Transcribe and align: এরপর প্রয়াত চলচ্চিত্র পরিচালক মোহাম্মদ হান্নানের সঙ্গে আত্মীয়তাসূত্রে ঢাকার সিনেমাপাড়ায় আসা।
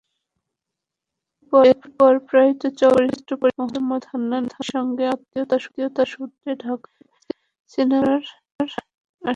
এরপর 1.53 2.13
প্রয়াত 2.27 2.61
চলচ্চিত্র 2.81 3.31
পরিচালক 3.41 3.59
মোহাম্মদ 3.61 4.03
হান্নানের 4.11 4.65
সঙ্গে 4.73 5.03
আত্মীয়তাসূত্রে 5.13 6.51
ঢাকার 6.63 6.95
সিনেমাপাড়ায় 7.71 8.25
আসা। 8.59 8.81